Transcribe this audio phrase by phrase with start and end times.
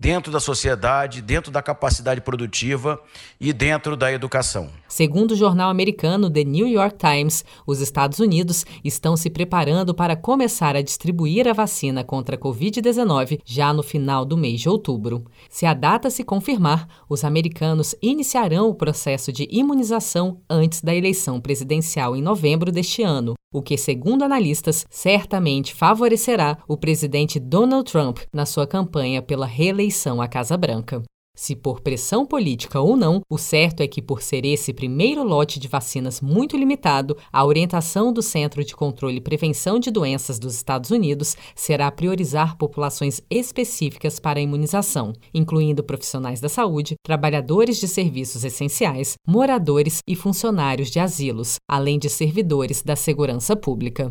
[0.00, 2.98] dentro da sociedade, dentro da capacidade produtiva
[3.38, 4.70] e dentro da educação.
[4.88, 10.16] Segundo o jornal americano The New York Times, os Estados Unidos estão se preparando para
[10.16, 15.26] começar a distribuir a vacina contra a Covid-19 já no final do mês de outubro.
[15.50, 21.38] Se a data se confirmar, os americanos iniciarão o processo de imunização antes da eleição
[21.38, 28.18] presidencial em novembro deste ano, o que, segundo analistas, certamente favorecerá o presidente Donald Trump
[28.32, 29.89] na sua campanha pela reeleição
[30.20, 31.02] à Casa Branca.
[31.36, 35.58] Se por pressão política ou não, o certo é que, por ser esse primeiro lote
[35.58, 40.54] de vacinas muito limitado, a orientação do Centro de Controle e Prevenção de Doenças dos
[40.54, 47.88] Estados Unidos será priorizar populações específicas para a imunização, incluindo profissionais da saúde, trabalhadores de
[47.88, 54.10] serviços essenciais, moradores e funcionários de asilos, além de servidores da segurança pública.